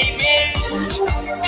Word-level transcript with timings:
É 0.00 1.47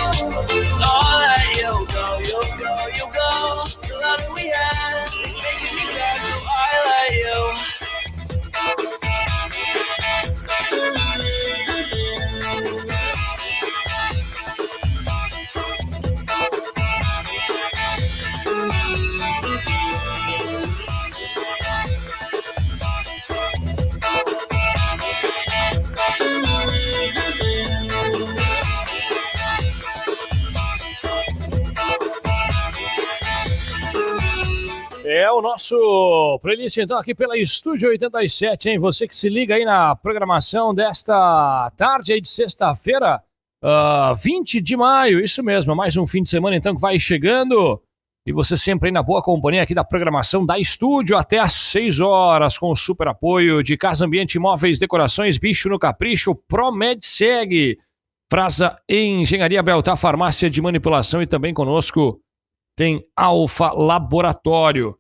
o 35.41 35.43
nosso 35.43 36.39
playlist, 36.43 36.77
então, 36.77 36.99
aqui 36.99 37.15
pela 37.15 37.37
Estúdio 37.37 37.89
87, 37.89 38.69
hein? 38.69 38.79
Você 38.79 39.09
que 39.09 39.17
se 39.17 39.29
liga 39.29 39.55
aí 39.55 39.65
na 39.65 39.97
programação 39.97 40.75
desta 40.75 41.73
tarde 41.77 42.13
aí 42.13 42.21
de 42.21 42.29
sexta-feira, 42.29 43.17
uh, 43.65 43.67
ah, 43.67 44.13
20 44.23 44.61
de 44.61 44.77
maio, 44.77 45.19
isso 45.19 45.43
mesmo, 45.43 45.75
mais 45.75 45.97
um 45.97 46.07
fim 46.07 46.23
de 46.23 46.29
semana, 46.29 46.57
então, 46.57 46.75
que 46.75 46.81
vai 46.81 46.99
chegando. 46.99 47.83
E 48.27 48.33
você 48.33 48.55
sempre 48.55 48.89
aí 48.89 48.93
na 48.93 49.03
boa 49.03 49.23
companhia 49.23 49.63
aqui 49.63 49.73
da 49.73 49.83
programação 49.83 50.45
da 50.45 50.59
Estúdio 50.59 51.17
até 51.17 51.39
às 51.39 51.55
6 51.55 52.01
horas, 52.01 52.59
com 52.59 52.71
o 52.71 52.77
super 52.77 53.09
apoio 53.09 53.63
de 53.63 53.79
Casa 53.79 54.05
Ambiente 54.05 54.35
Imóveis, 54.35 54.79
Decorações, 54.79 55.39
Bicho 55.39 55.71
no 55.71 55.79
Capricho, 55.79 56.35
Promed 56.47 57.05
Segue, 57.05 57.79
Frasa 58.31 58.79
Engenharia 58.87 59.63
Beltar, 59.63 59.97
Farmácia 59.97 60.51
de 60.51 60.61
Manipulação 60.61 61.23
e 61.23 61.27
também 61.27 61.55
conosco 61.55 62.21
tem 62.77 63.03
Alfa 63.17 63.71
Laboratório. 63.75 65.00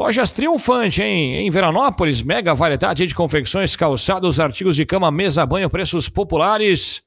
Lojas 0.00 0.30
Triunfante, 0.30 1.02
hein? 1.02 1.46
Em 1.46 1.50
Veranópolis, 1.50 2.22
mega 2.22 2.54
variedade 2.54 3.06
de 3.06 3.14
confecções, 3.14 3.76
calçados, 3.76 4.40
artigos 4.40 4.74
de 4.74 4.86
cama, 4.86 5.10
mesa, 5.10 5.44
banho, 5.44 5.68
preços 5.68 6.08
populares. 6.08 7.02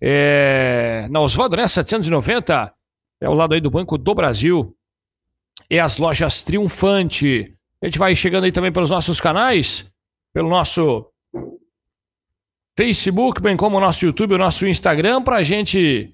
É... 0.00 1.06
Na 1.12 1.20
Osvaldo, 1.20 1.56
né? 1.56 1.64
790. 1.68 2.74
É 3.20 3.28
o 3.28 3.34
lado 3.34 3.54
aí 3.54 3.60
do 3.60 3.70
Banco 3.70 3.96
do 3.96 4.12
Brasil. 4.12 4.76
É 5.70 5.78
as 5.78 5.96
lojas 5.96 6.42
Triunfante. 6.42 7.54
A 7.80 7.86
gente 7.86 8.00
vai 8.00 8.16
chegando 8.16 8.42
aí 8.42 8.50
também 8.50 8.72
pelos 8.72 8.90
nossos 8.90 9.20
canais, 9.20 9.88
pelo 10.32 10.48
nosso 10.48 11.08
Facebook, 12.76 13.40
bem 13.40 13.56
como 13.56 13.76
o 13.76 13.80
nosso 13.80 14.04
YouTube, 14.04 14.34
o 14.34 14.38
nosso 14.38 14.66
Instagram, 14.66 15.22
para 15.22 15.36
a 15.36 15.42
gente 15.44 16.12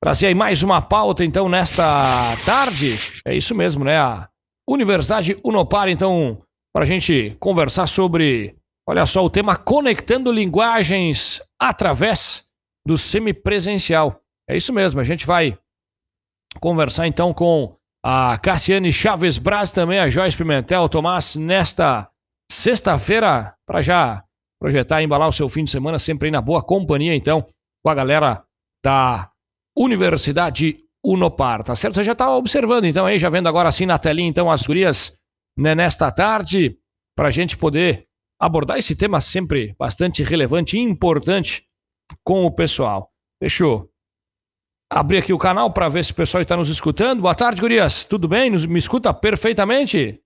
trazer 0.00 0.28
aí 0.28 0.34
mais 0.34 0.62
uma 0.62 0.80
pauta, 0.80 1.24
então, 1.24 1.48
nesta 1.48 2.36
tarde. 2.44 3.00
É 3.24 3.34
isso 3.34 3.52
mesmo, 3.52 3.82
né? 3.82 3.98
A 3.98 4.28
Universidade 4.68 5.38
Unopar, 5.44 5.88
então, 5.88 6.42
para 6.72 6.84
a 6.84 6.86
gente 6.86 7.36
conversar 7.40 7.86
sobre, 7.86 8.56
olha 8.88 9.04
só, 9.04 9.24
o 9.24 9.30
tema 9.30 9.56
conectando 9.56 10.32
linguagens 10.32 11.40
através 11.60 12.46
do 12.86 12.96
semipresencial. 12.96 14.20
É 14.48 14.56
isso 14.56 14.72
mesmo, 14.72 15.00
a 15.00 15.04
gente 15.04 15.26
vai 15.26 15.58
conversar 16.60 17.06
então 17.06 17.32
com 17.32 17.76
a 18.04 18.36
Cassiane 18.38 18.92
Chaves 18.92 19.38
Braz, 19.38 19.70
também 19.70 19.98
a 19.98 20.08
Joyce 20.08 20.36
Pimentel, 20.36 20.88
Tomás, 20.88 21.36
nesta 21.36 22.10
sexta-feira, 22.50 23.54
para 23.66 23.80
já 23.80 24.24
projetar 24.60 25.00
e 25.00 25.04
embalar 25.04 25.28
o 25.28 25.32
seu 25.32 25.48
fim 25.48 25.64
de 25.64 25.70
semana, 25.70 25.98
sempre 25.98 26.26
aí 26.26 26.32
na 26.32 26.40
boa 26.40 26.62
companhia, 26.62 27.14
então, 27.14 27.44
com 27.82 27.90
a 27.90 27.94
galera 27.94 28.44
da 28.84 29.30
Universidade 29.76 30.76
Unopar, 31.04 31.62
tá 31.62 31.74
certo? 31.74 31.96
Você 31.96 32.04
já 32.04 32.12
está 32.12 32.34
observando, 32.36 32.84
então, 32.84 33.06
aí, 33.06 33.18
já 33.18 33.28
vendo 33.28 33.48
agora 33.48 33.68
assim 33.68 33.86
na 33.86 33.98
telinha, 33.98 34.28
então, 34.28 34.50
as 34.50 34.62
gurias 34.62 35.18
né, 35.56 35.74
nesta 35.74 36.10
tarde, 36.10 36.78
para 37.16 37.28
a 37.28 37.30
gente 37.30 37.56
poder 37.56 38.06
abordar 38.40 38.78
esse 38.78 38.96
tema 38.96 39.20
sempre 39.20 39.74
bastante 39.78 40.22
relevante 40.22 40.76
e 40.76 40.80
importante 40.80 41.68
com 42.24 42.44
o 42.44 42.50
pessoal. 42.50 43.10
Deixa 43.40 43.64
eu 43.64 43.90
abrir 44.90 45.18
aqui 45.18 45.32
o 45.32 45.38
canal 45.38 45.72
para 45.72 45.88
ver 45.88 46.04
se 46.04 46.12
o 46.12 46.14
pessoal 46.14 46.42
está 46.42 46.56
nos 46.56 46.68
escutando. 46.68 47.22
Boa 47.22 47.34
tarde, 47.34 47.60
gurias. 47.60 48.04
Tudo 48.04 48.28
bem? 48.28 48.50
me 48.50 48.78
escuta 48.78 49.12
perfeitamente? 49.14 50.22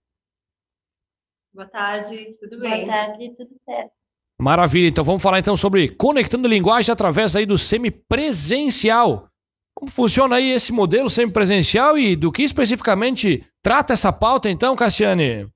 Boa 1.55 1.69
tarde, 1.69 2.37
tudo 2.41 2.59
bem? 2.59 2.85
Boa 2.85 2.97
tarde, 2.97 3.35
tudo 3.35 3.55
certo. 3.65 3.93
Maravilha. 4.39 4.89
Então 4.89 5.05
vamos 5.05 5.23
falar 5.23 5.39
então 5.39 5.57
sobre 5.57 5.89
conectando 5.89 6.49
linguagem 6.49 6.93
através 6.93 7.35
aí 7.35 7.47
do 7.47 7.57
semipresencial. 7.57 9.31
Como 9.79 9.91
funciona 9.91 10.37
aí 10.37 10.53
esse 10.53 10.73
modelo 10.73 11.11
semipresencial 11.11 11.99
e 11.99 12.17
do 12.17 12.33
que 12.33 12.43
especificamente 12.43 13.47
trata 13.61 13.93
essa 13.93 14.11
pauta, 14.11 14.49
então, 14.49 14.75
Cassiane? 14.75 15.53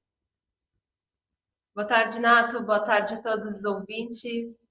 Boa 1.75 1.87
tarde, 1.87 2.19
Nato. 2.21 2.63
Boa 2.63 2.81
tarde 2.81 3.15
a 3.15 3.23
todos 3.23 3.61
os 3.61 3.65
ouvintes. 3.65 4.69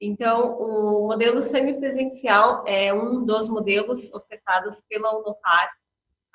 Então, 0.00 0.56
o 0.60 1.08
modelo 1.08 1.42
semipresencial 1.42 2.62
é 2.68 2.94
um 2.94 3.26
dos 3.26 3.48
modelos 3.48 4.14
ofertados 4.14 4.80
pela 4.88 5.12
Unopar, 5.18 5.72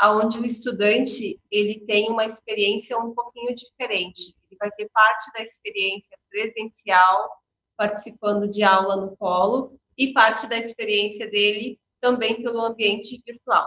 onde 0.01 0.37
o 0.37 0.45
estudante 0.45 1.39
ele 1.49 1.79
tem 1.87 2.09
uma 2.09 2.25
experiência 2.25 2.97
um 2.97 3.13
pouquinho 3.13 3.55
diferente. 3.55 4.35
Ele 4.51 4.57
vai 4.59 4.69
ter 4.71 4.89
parte 4.93 5.31
da 5.31 5.41
experiência 5.41 6.17
presencial, 6.29 7.41
participando 7.77 8.49
de 8.49 8.63
aula 8.63 8.97
no 8.97 9.15
polo, 9.15 9.79
e 9.97 10.11
parte 10.11 10.45
da 10.45 10.57
experiência 10.57 11.29
dele 11.29 11.79
também 12.03 12.43
pelo 12.43 12.59
ambiente 12.59 13.17
virtual. 13.25 13.65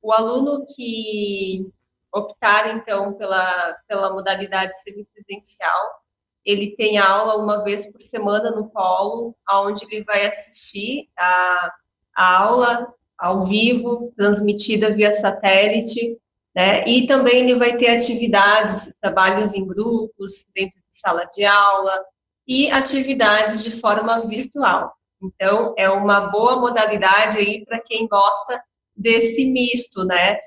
O 0.00 0.10
aluno 0.10 0.64
que 0.74 1.70
optar, 2.10 2.74
então, 2.74 3.12
pela, 3.12 3.76
pela 3.86 4.10
modalidade 4.10 4.72
semipresencial, 4.80 6.02
ele 6.42 6.74
tem 6.76 6.96
aula 6.96 7.36
uma 7.36 7.62
vez 7.62 7.92
por 7.92 8.00
semana 8.00 8.50
no 8.52 8.70
polo, 8.70 9.36
onde 9.52 9.84
ele 9.84 10.02
vai 10.02 10.26
assistir 10.26 11.10
a, 11.18 11.74
a 12.16 12.42
aula 12.42 12.94
ao 13.18 13.44
vivo, 13.44 14.14
transmitida 14.16 14.90
via 14.90 15.12
satélite, 15.12 16.18
né? 16.56 16.88
E 16.88 17.06
também 17.06 17.40
ele 17.40 17.58
vai 17.58 17.76
ter 17.76 17.94
atividades, 17.94 18.94
trabalhos 18.98 19.52
em 19.52 19.66
grupos, 19.66 20.46
dentro 20.54 20.78
de 20.78 20.98
sala 20.98 21.26
de 21.26 21.44
aula, 21.44 22.02
e 22.46 22.70
atividades 22.70 23.62
de 23.62 23.72
forma 23.72 24.26
virtual. 24.26 24.96
Então, 25.22 25.74
é 25.76 25.88
uma 25.90 26.20
boa 26.30 26.60
modalidade 26.60 27.38
aí 27.38 27.64
para 27.64 27.80
quem 27.80 28.06
gosta 28.06 28.62
desse 28.96 29.44
misto, 29.50 30.04
né? 30.04 30.38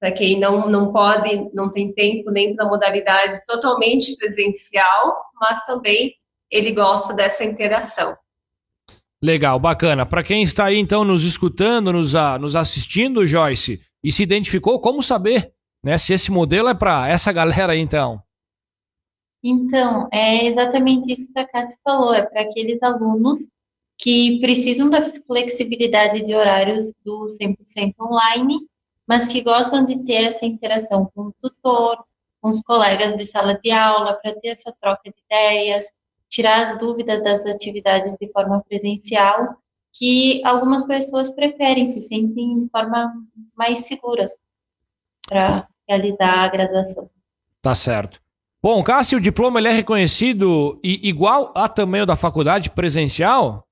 Para 0.00 0.12
quem 0.12 0.38
não, 0.38 0.68
não 0.68 0.92
pode, 0.92 1.50
não 1.54 1.70
tem 1.70 1.92
tempo 1.92 2.30
nem 2.30 2.54
para 2.54 2.66
modalidade 2.66 3.40
totalmente 3.46 4.16
presencial, 4.16 5.16
mas 5.40 5.64
também 5.64 6.14
ele 6.50 6.72
gosta 6.72 7.14
dessa 7.14 7.44
interação. 7.44 8.16
Legal, 9.22 9.58
bacana. 9.58 10.04
Para 10.04 10.22
quem 10.22 10.42
está 10.42 10.66
aí, 10.66 10.78
então, 10.78 11.04
nos 11.04 11.22
escutando, 11.22 11.92
nos, 11.92 12.16
a, 12.16 12.38
nos 12.38 12.56
assistindo, 12.56 13.24
Joyce, 13.24 13.80
e 14.02 14.10
se 14.10 14.22
identificou, 14.22 14.80
como 14.80 15.02
saber 15.02 15.52
né, 15.82 15.96
se 15.96 16.12
esse 16.12 16.30
modelo 16.30 16.68
é 16.68 16.74
para 16.74 17.08
essa 17.08 17.32
galera 17.32 17.72
aí, 17.72 17.78
então? 17.78 18.20
Então, 19.42 20.08
é 20.12 20.46
exatamente 20.46 21.12
isso 21.12 21.32
que 21.32 21.38
a 21.38 21.48
Cássia 21.48 21.78
falou, 21.82 22.14
é 22.14 22.22
para 22.22 22.42
aqueles 22.42 22.82
alunos 22.82 23.48
que 24.02 24.40
precisam 24.40 24.90
da 24.90 25.00
flexibilidade 25.00 26.24
de 26.24 26.34
horários 26.34 26.92
do 27.04 27.26
100% 27.26 27.94
online, 28.00 28.58
mas 29.06 29.28
que 29.28 29.42
gostam 29.42 29.84
de 29.84 30.02
ter 30.02 30.24
essa 30.24 30.44
interação 30.44 31.08
com 31.14 31.28
o 31.28 31.34
tutor, 31.40 32.04
com 32.40 32.48
os 32.48 32.60
colegas 32.62 33.16
de 33.16 33.24
sala 33.24 33.54
de 33.62 33.70
aula, 33.70 34.14
para 34.14 34.34
ter 34.34 34.48
essa 34.48 34.74
troca 34.80 35.02
de 35.04 35.14
ideias, 35.24 35.84
tirar 36.28 36.66
as 36.66 36.78
dúvidas 36.80 37.22
das 37.22 37.46
atividades 37.46 38.16
de 38.20 38.28
forma 38.32 38.60
presencial, 38.68 39.56
que 39.92 40.42
algumas 40.44 40.84
pessoas 40.84 41.30
preferem, 41.30 41.86
se 41.86 42.00
sentem 42.00 42.58
de 42.58 42.68
forma 42.70 43.14
mais 43.54 43.86
seguras 43.86 44.36
para 45.28 45.68
realizar 45.88 46.40
a 46.40 46.48
graduação. 46.48 47.08
Tá 47.60 47.72
certo. 47.72 48.20
Bom, 48.60 48.82
Cássio, 48.82 49.18
o 49.18 49.20
diploma 49.20 49.60
ele 49.60 49.68
é 49.68 49.72
reconhecido 49.72 50.80
e 50.82 51.08
igual 51.08 51.52
a 51.54 51.68
tamanho 51.68 52.04
da 52.04 52.16
faculdade 52.16 52.68
presencial? 52.68 53.64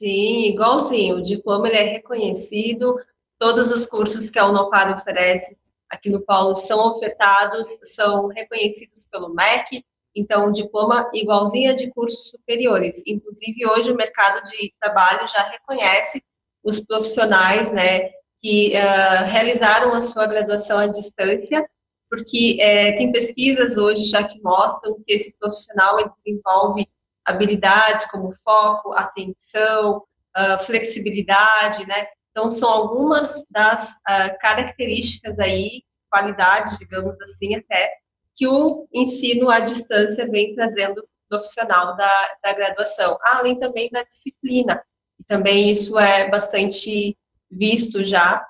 Sim, 0.00 0.46
igualzinho. 0.46 1.16
O 1.16 1.22
diploma 1.22 1.68
ele 1.68 1.76
é 1.76 1.82
reconhecido, 1.82 2.98
todos 3.38 3.70
os 3.70 3.84
cursos 3.84 4.30
que 4.30 4.38
a 4.38 4.46
Unopar 4.46 4.94
oferece 4.94 5.58
aqui 5.90 6.08
no 6.08 6.24
Paulo 6.24 6.56
são 6.56 6.88
ofertados, 6.88 7.68
são 7.82 8.28
reconhecidos 8.28 9.04
pelo 9.10 9.34
MEC, 9.34 9.84
então 10.16 10.48
o 10.48 10.52
diploma 10.52 11.10
igualzinho 11.12 11.72
a 11.72 11.74
de 11.74 11.90
cursos 11.90 12.30
superiores. 12.30 13.02
Inclusive, 13.06 13.66
hoje 13.66 13.92
o 13.92 13.96
mercado 13.96 14.42
de 14.44 14.72
trabalho 14.80 15.28
já 15.28 15.42
reconhece 15.42 16.24
os 16.64 16.80
profissionais, 16.80 17.70
né, 17.70 18.08
que 18.38 18.72
uh, 18.74 19.26
realizaram 19.26 19.92
a 19.92 20.00
sua 20.00 20.24
graduação 20.24 20.78
à 20.78 20.86
distância, 20.86 21.68
porque 22.08 22.56
é, 22.58 22.92
tem 22.92 23.12
pesquisas 23.12 23.76
hoje 23.76 24.04
já 24.04 24.24
que 24.24 24.40
mostram 24.40 24.94
que 25.06 25.12
esse 25.12 25.36
profissional 25.38 25.98
desenvolve 26.16 26.88
habilidades 27.30 28.06
como 28.06 28.32
foco, 28.32 28.92
atenção, 28.92 30.02
uh, 30.36 30.58
flexibilidade, 30.64 31.86
né? 31.86 32.06
Então, 32.30 32.50
são 32.50 32.68
algumas 32.68 33.44
das 33.50 33.92
uh, 34.08 34.38
características 34.40 35.38
aí, 35.38 35.82
qualidades, 36.10 36.78
digamos 36.78 37.20
assim, 37.22 37.56
até, 37.56 37.92
que 38.34 38.46
o 38.46 38.86
ensino 38.92 39.50
à 39.50 39.60
distância 39.60 40.30
vem 40.30 40.54
trazendo 40.54 41.06
profissional 41.28 41.96
da, 41.96 42.36
da 42.42 42.52
graduação, 42.52 43.16
além 43.22 43.58
também 43.58 43.88
da 43.90 44.02
disciplina. 44.02 44.82
E 45.18 45.24
também 45.24 45.70
isso 45.70 45.98
é 45.98 46.28
bastante 46.28 47.16
visto 47.50 48.04
já, 48.04 48.44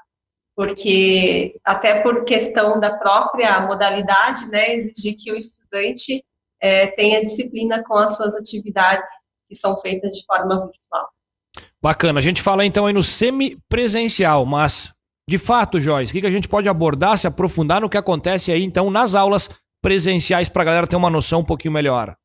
porque 0.56 1.58
até 1.64 2.02
por 2.02 2.24
questão 2.24 2.78
da 2.78 2.96
própria 2.98 3.60
modalidade, 3.62 4.50
né, 4.50 4.74
exigir 4.74 5.16
que 5.16 5.32
o 5.32 5.36
estudante 5.36 6.24
é, 6.60 6.88
tenha 6.88 7.22
disciplina 7.22 7.82
com 7.82 7.94
as 7.94 8.16
suas 8.16 8.34
atividades 8.36 9.08
que 9.48 9.54
são 9.54 9.78
feitas 9.78 10.14
de 10.14 10.24
forma 10.24 10.66
virtual. 10.66 11.08
Bacana. 11.82 12.18
A 12.18 12.22
gente 12.22 12.42
fala 12.42 12.64
então 12.64 12.86
aí 12.86 12.92
no 12.92 13.02
semipresencial, 13.02 14.44
mas 14.46 14.92
de 15.28 15.38
fato, 15.38 15.80
Joyce, 15.80 16.16
o 16.16 16.20
que 16.20 16.26
a 16.26 16.30
gente 16.30 16.48
pode 16.48 16.68
abordar, 16.68 17.16
se 17.16 17.26
aprofundar 17.26 17.80
no 17.80 17.88
que 17.88 17.96
acontece 17.96 18.50
aí 18.50 18.62
então 18.62 18.90
nas 18.90 19.14
aulas 19.14 19.48
presenciais 19.80 20.48
para 20.48 20.62
a 20.62 20.64
galera 20.64 20.86
ter 20.86 20.96
uma 20.96 21.10
noção 21.10 21.40
um 21.40 21.44
pouquinho 21.44 21.72
melhor? 21.72 22.16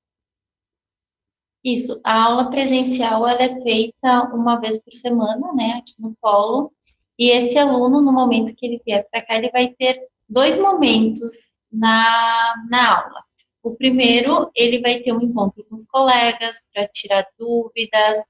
Isso, 1.64 2.00
a 2.04 2.24
aula 2.26 2.50
presencial 2.52 3.28
ela 3.28 3.42
é 3.42 3.62
feita 3.64 4.30
uma 4.34 4.60
vez 4.60 4.80
por 4.80 4.94
semana, 4.94 5.52
né, 5.54 5.74
aqui 5.78 5.94
no 5.98 6.16
polo, 6.22 6.72
e 7.18 7.32
esse 7.32 7.58
aluno, 7.58 8.02
no 8.02 8.12
momento 8.12 8.56
que 8.56 8.66
ele 8.66 8.82
vier 8.86 9.08
para 9.10 9.22
cá, 9.22 9.36
ele 9.36 9.50
vai 9.50 9.70
ter 9.70 10.00
dois 10.30 10.60
momentos 10.60 11.58
na, 11.72 12.54
na 12.70 13.00
aula. 13.00 13.24
O 13.66 13.76
primeiro, 13.76 14.52
ele 14.54 14.80
vai 14.80 15.00
ter 15.00 15.12
um 15.12 15.20
encontro 15.20 15.66
com 15.66 15.74
os 15.74 15.88
colegas 15.88 16.62
para 16.72 16.88
tirar 16.88 17.28
dúvidas, 17.36 18.24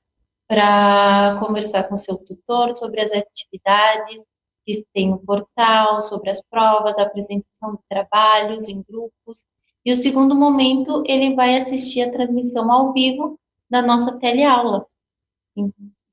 para 0.48 1.38
conversar 1.46 1.84
com 1.90 1.98
seu 1.98 2.18
tutor 2.18 2.74
sobre 2.74 3.02
as 3.02 3.12
atividades 3.12 4.26
que 4.66 4.82
tem 4.94 5.10
no 5.10 5.20
portal, 5.20 6.02
sobre 6.02 6.30
as 6.30 6.42
provas, 6.42 6.98
apresentação 6.98 7.74
de 7.74 7.82
trabalhos 7.90 8.70
em 8.70 8.82
grupos. 8.82 9.46
E 9.84 9.92
o 9.92 9.98
segundo 9.98 10.34
momento, 10.34 11.04
ele 11.06 11.36
vai 11.36 11.58
assistir 11.58 12.04
a 12.04 12.12
transmissão 12.14 12.72
ao 12.72 12.94
vivo 12.94 13.38
da 13.70 13.82
nossa 13.82 14.18
teleaula. 14.18 14.86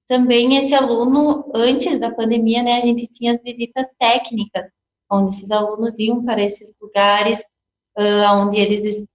Também 0.09 0.57
esse 0.57 0.75
aluno, 0.75 1.49
antes 1.55 2.01
da 2.01 2.13
pandemia, 2.13 2.61
né, 2.65 2.73
a 2.73 2.81
gente 2.81 3.07
tinha 3.07 3.33
as 3.35 3.41
visitas 3.41 3.87
técnicas, 4.01 4.73
onde 5.09 5.31
esses 5.31 5.53
alunos 5.53 5.97
iam 6.01 6.25
para 6.25 6.43
esses 6.43 6.77
lugares, 6.81 7.45
uh, 7.97 8.35
onde 8.35 8.59
eles, 8.59 9.07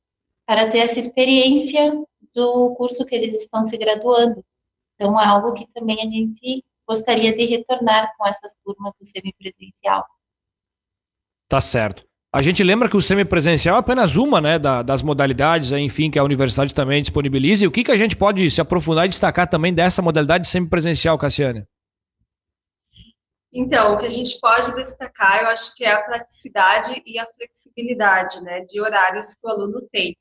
para 0.47 0.71
ter 0.71 0.79
essa 0.79 0.97
experiência 0.97 1.91
do 2.33 2.73
curso 2.75 3.05
que 3.05 3.13
eles 3.13 3.37
estão 3.37 3.65
se 3.65 3.77
graduando. 3.77 4.43
Então, 4.95 5.19
é 5.19 5.25
algo 5.25 5.53
que 5.53 5.67
também 5.73 5.97
a 6.01 6.07
gente 6.07 6.63
gostaria 6.87 7.35
de 7.35 7.45
retornar 7.45 8.13
com 8.17 8.25
essas 8.25 8.55
turmas 8.63 8.93
do 8.97 9.05
semipresencial. 9.05 10.05
Tá 11.49 11.59
certo. 11.59 12.07
A 12.31 12.41
gente 12.41 12.63
lembra 12.63 12.89
que 12.89 12.95
o 12.95 13.01
semipresencial 13.01 13.75
é 13.75 13.79
apenas 13.79 14.15
uma 14.15 14.39
né, 14.39 14.57
da, 14.57 14.81
das 14.81 15.01
modalidades, 15.01 15.71
enfim, 15.73 16.09
que 16.09 16.19
a 16.19 16.23
universidade 16.23 16.73
também 16.73 17.01
disponibiliza. 17.01 17.65
E 17.65 17.67
o 17.67 17.71
que, 17.71 17.83
que 17.83 17.91
a 17.91 17.97
gente 17.97 18.15
pode 18.15 18.49
se 18.49 18.61
aprofundar 18.61 19.05
e 19.05 19.09
destacar 19.09 19.49
também 19.49 19.73
dessa 19.73 20.01
modalidade 20.01 20.47
semipresencial, 20.47 21.17
Cassiane? 21.17 21.65
Então, 23.51 23.95
o 23.95 23.97
que 23.97 24.05
a 24.05 24.09
gente 24.09 24.39
pode 24.39 24.73
destacar, 24.75 25.41
eu 25.41 25.47
acho 25.47 25.75
que 25.75 25.83
é 25.83 25.91
a 25.91 26.03
praticidade 26.03 27.01
e 27.05 27.17
a 27.17 27.25
flexibilidade 27.25 28.41
né, 28.43 28.61
de 28.61 28.79
horários 28.79 29.33
que 29.33 29.45
o 29.45 29.49
aluno 29.49 29.81
tem. 29.91 30.15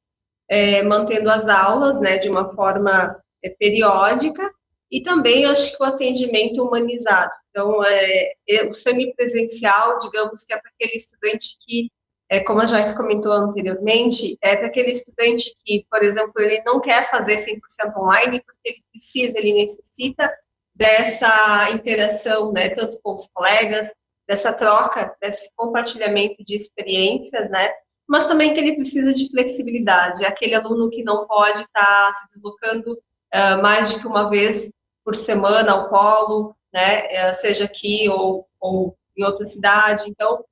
É, 0.48 0.82
mantendo 0.82 1.28
as 1.28 1.48
aulas 1.48 2.00
né, 2.00 2.19
de 2.19 2.28
uma 2.28 2.48
forma 2.48 3.20
é, 3.43 3.50
periódica 3.50 4.48
e 4.90 5.02
também 5.02 5.44
acho 5.44 5.76
que 5.76 5.82
o 5.82 5.87
atendimento 5.87 6.62
humanizado. 6.62 7.32
Então, 7.50 7.82
é, 7.84 8.32
é, 8.48 8.64
o 8.64 8.75
semipresencial, 8.75 9.98
digamos 9.98 10.44
que 10.44 10.52
é 10.52 10.60
para 10.60 10.70
aquele 10.70 10.96
estudante 10.96 11.56
que, 11.66 11.90
é, 12.28 12.40
como 12.40 12.60
a 12.60 12.66
Joyce 12.66 12.96
comentou 12.96 13.32
anteriormente, 13.32 14.37
é 14.40 14.56
para 14.56 14.66
aquele 14.66 14.90
estudante 14.90 15.54
que, 15.64 15.87
por 15.90 16.02
exemplo, 16.02 16.32
ele 16.37 16.62
não 16.64 16.81
quer 16.81 17.08
fazer 17.10 17.37
100% 17.37 17.58
online 17.96 18.43
porque 18.44 18.60
ele 18.64 18.84
precisa, 18.93 19.38
ele 19.38 19.54
necessita 19.54 20.32
dessa 20.75 21.70
interação, 21.70 22.52
né, 22.52 22.69
tanto 22.69 23.00
com 23.02 23.14
os 23.14 23.28
colegas, 23.32 23.94
dessa 24.28 24.52
troca, 24.52 25.16
desse 25.20 25.50
compartilhamento 25.56 26.44
de 26.44 26.56
experiências, 26.56 27.48
né, 27.48 27.70
mas 28.08 28.26
também 28.26 28.55
que 28.55 28.61
ele 28.61 28.76
precisa 28.76 29.12
de 29.12 29.29
flexibilidade, 29.31 30.25
aquele 30.25 30.55
aluno 30.55 30.91
que 30.91 31.03
não 31.03 31.26
pode 31.26 31.61
estar 31.62 32.06
tá 32.06 32.12
se 32.12 32.29
deslocando 32.29 32.93
uh, 32.93 33.62
mais 33.62 33.91
de 33.91 34.06
uma 34.06 34.31
vez 34.31 34.70
por 35.05 35.14
semana 35.14 35.73
ao 35.73 35.88
polo, 35.88 36.56
né, 36.73 37.06
é, 37.06 37.32
seja 37.32 37.64
aqui 37.64 38.08
ou, 38.08 38.47
ou 38.61 38.97
em 39.17 39.25
outra 39.25 39.47
cidade. 39.47 40.05
Então, 40.08 40.44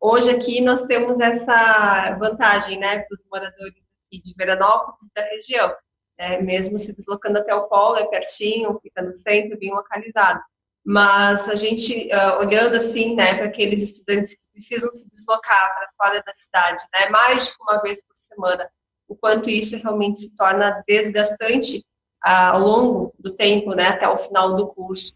hoje 0.00 0.30
aqui 0.30 0.60
nós 0.60 0.82
temos 0.84 1.18
essa 1.18 2.16
vantagem, 2.18 2.78
né, 2.78 3.00
para 3.00 3.14
os 3.14 3.24
moradores 3.30 3.82
aqui 4.06 4.20
de 4.20 4.34
Veranópolis 4.36 5.06
e 5.06 5.14
da 5.14 5.22
região. 5.22 5.74
Né, 6.18 6.38
mesmo 6.42 6.78
se 6.78 6.94
deslocando 6.94 7.38
até 7.38 7.54
o 7.54 7.68
polo, 7.68 7.96
é 7.96 8.06
pertinho, 8.06 8.78
fica 8.82 9.02
no 9.02 9.14
centro, 9.14 9.58
bem 9.58 9.72
localizado. 9.72 10.40
Mas 10.84 11.48
a 11.48 11.54
gente, 11.54 12.08
uh, 12.08 12.38
olhando 12.40 12.76
assim, 12.76 13.14
né, 13.14 13.34
para 13.34 13.46
aqueles 13.46 13.80
estudantes 13.80 14.34
que 14.34 14.42
precisam 14.52 14.92
se 14.92 15.08
deslocar 15.08 15.74
para 15.74 15.88
fora 15.96 16.22
da 16.26 16.34
cidade, 16.34 16.82
né, 16.92 17.08
mais 17.08 17.46
de 17.46 17.52
uma 17.60 17.80
vez 17.80 18.04
por 18.04 18.14
semana, 18.18 18.68
o 19.06 19.14
quanto 19.14 19.48
isso 19.48 19.76
realmente 19.78 20.20
se 20.20 20.34
torna 20.34 20.82
desgastante 20.86 21.84
ao 22.20 22.60
longo 22.60 23.14
do 23.18 23.32
tempo, 23.34 23.74
né, 23.74 23.88
até 23.88 24.08
o 24.08 24.18
final 24.18 24.56
do 24.56 24.68
curso. 24.68 25.14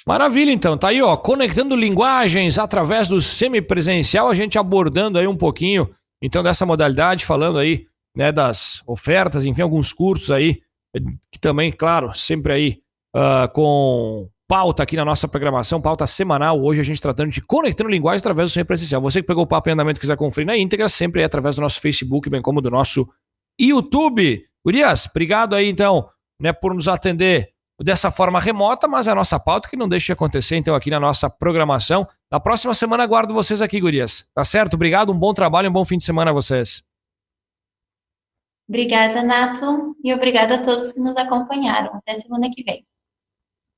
Maravilha, 0.07 0.53
então. 0.53 0.77
Tá 0.77 0.89
aí, 0.89 1.01
ó, 1.01 1.17
conectando 1.17 1.75
linguagens 1.75 2.59
através 2.59 3.09
do 3.09 3.19
semipresencial, 3.21 4.29
a 4.29 4.35
gente 4.35 4.59
abordando 4.59 5.19
aí 5.19 5.27
um 5.27 5.37
pouquinho, 5.37 5.91
então, 6.23 6.43
dessa 6.43 6.67
modalidade, 6.67 7.25
falando 7.25 7.59
aí, 7.59 7.87
né, 8.15 8.31
das 8.31 8.83
ofertas, 8.87 9.47
enfim, 9.47 9.63
alguns 9.63 9.93
cursos 9.93 10.31
aí, 10.31 10.61
que 11.31 11.39
também, 11.39 11.73
claro, 11.73 12.13
sempre 12.15 12.53
aí 12.53 12.79
uh, 13.15 13.53
com 13.53 14.29
pauta 14.49 14.83
aqui 14.83 14.97
na 14.97 15.05
nossa 15.05 15.27
programação, 15.27 15.81
pauta 15.81 16.07
semanal. 16.07 16.61
Hoje 16.61 16.81
a 16.81 16.85
gente 16.85 17.01
tratando 17.01 17.31
de 17.31 17.41
conectando 17.41 17.91
linguagens 17.91 18.21
através 18.21 18.51
do 18.51 18.53
semipresencial. 18.53 19.01
Você 19.01 19.21
que 19.21 19.27
pegou 19.27 19.45
o 19.45 19.47
papo 19.47 19.69
em 19.69 19.73
andamento 19.73 19.99
e 19.99 20.01
quiser 20.01 20.17
conferir 20.17 20.47
na 20.47 20.57
íntegra, 20.57 20.89
sempre 20.89 21.23
é 21.23 21.25
através 21.25 21.55
do 21.57 21.63
nosso 21.63 21.81
Facebook, 21.81 22.29
bem 22.29 22.43
como 22.43 22.61
do 22.61 22.71
nosso 22.71 23.07
YouTube. 23.59 24.45
Urias, 24.67 25.07
obrigado 25.07 25.55
aí, 25.55 25.69
então, 25.69 26.09
né, 26.41 26.53
por 26.53 26.75
nos 26.75 26.89
atender 26.89 27.51
dessa 27.83 28.11
forma 28.11 28.39
remota, 28.39 28.87
mas 28.87 29.09
é 29.09 29.11
a 29.11 29.15
nossa 29.15 29.39
pauta 29.39 29.69
que 29.69 29.77
não 29.77 29.89
deixa 29.89 30.07
de 30.07 30.13
acontecer, 30.13 30.57
então, 30.57 30.75
aqui 30.75 30.91
na 30.91 31.01
nossa 31.01 31.29
programação. 31.29 32.07
Na 32.31 32.39
próxima 32.39 32.73
semana 32.73 33.03
aguardo 33.03 33.35
vocês 33.35 33.61
aqui, 33.61 33.81
Gurias. 33.81 34.31
Tá 34.35 34.45
certo? 34.45 34.75
Obrigado, 34.75 35.13
um 35.13 35.19
bom 35.19 35.35
trabalho 35.35 35.69
um 35.69 35.73
bom 35.73 35.85
fim 35.85 35.97
de 35.97 36.05
semana 36.05 36.31
a 36.31 36.35
vocês. 36.35 36.85
Obrigada, 38.69 39.23
Nato, 39.23 39.97
e 40.03 40.13
obrigada 40.13 40.57
a 40.57 40.63
todos 40.63 40.93
que 40.93 41.01
nos 41.01 41.17
acompanharam. 41.17 41.95
Até 41.95 42.15
semana 42.15 42.51
que 42.51 42.63
vem. 42.63 42.85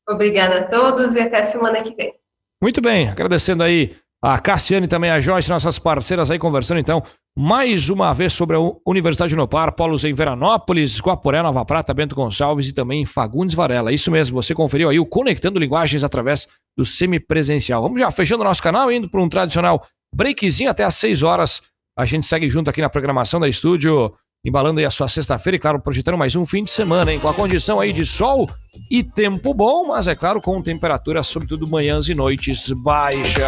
Obrigada 0.09 0.61
a 0.61 0.69
todos 0.69 1.15
e 1.15 1.21
até 1.21 1.43
semana 1.43 1.83
que 1.83 1.95
vem. 1.95 2.15
Muito 2.63 2.81
bem, 2.81 3.09
agradecendo 3.09 3.63
aí 3.63 3.95
a 4.23 4.39
Cassiane 4.39 4.87
e 4.87 4.89
também 4.89 5.11
a 5.11 5.21
Joyce, 5.21 5.51
nossas 5.51 5.79
parceiras 5.79 6.31
aí 6.31 6.39
conversando 6.39 6.81
então 6.81 7.03
mais 7.39 7.91
uma 7.91 8.15
vez 8.15 8.33
sobre 8.33 8.57
a 8.57 8.61
Universidade 8.87 9.29
de 9.29 9.37
Nopar, 9.37 9.73
polos 9.73 10.05
em 10.05 10.15
Veranópolis, 10.15 10.99
Guaporé, 11.01 11.43
Nova 11.43 11.65
Prata, 11.67 11.93
Bento 11.93 12.15
Gonçalves 12.15 12.67
e 12.67 12.73
também 12.73 13.05
Fagundes 13.05 13.55
Varela. 13.55 13.93
Isso 13.93 14.11
mesmo, 14.11 14.41
você 14.41 14.55
conferiu 14.55 14.89
aí 14.89 14.99
o 14.99 15.05
Conectando 15.05 15.59
Linguagens 15.59 16.03
através 16.03 16.49
do 16.75 16.83
semipresencial. 16.83 17.83
Vamos 17.83 18.01
já 18.01 18.11
fechando 18.11 18.41
o 18.41 18.45
nosso 18.45 18.63
canal, 18.63 18.91
indo 18.91 19.11
para 19.11 19.21
um 19.21 19.29
tradicional 19.29 19.85
breakzinho 20.15 20.71
até 20.71 20.83
às 20.83 20.95
6 20.95 21.23
horas. 21.23 21.63
A 21.99 22.07
gente 22.07 22.25
segue 22.25 22.49
junto 22.49 22.71
aqui 22.71 22.81
na 22.81 22.89
programação 22.89 23.39
da 23.39 23.49
estúdio, 23.49 24.15
embalando 24.47 24.79
aí 24.79 24.87
a 24.87 24.91
sua 24.91 25.09
sexta-feira 25.09 25.57
e, 25.57 25.59
claro, 25.59 25.81
projetando 25.81 26.17
mais 26.17 26.37
um 26.37 26.47
fim 26.47 26.63
de 26.63 26.71
semana, 26.71 27.13
hein? 27.13 27.19
Com 27.19 27.29
a 27.29 27.35
condição 27.35 27.81
aí 27.81 27.93
de 27.93 28.07
sol 28.07 28.49
e 28.89 29.03
tempo 29.03 29.53
bom, 29.53 29.89
mas 29.89 30.07
é 30.07 30.15
claro, 30.15 30.41
com 30.41 30.63
temperatura, 30.63 31.21
sobretudo 31.25 31.69
manhãs 31.69 32.09
e 32.09 32.15
noites 32.15 32.71
baixas. 32.71 33.43